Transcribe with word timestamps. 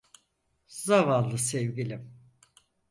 Zavallı 0.67 1.37
sevgilim. 1.37 2.13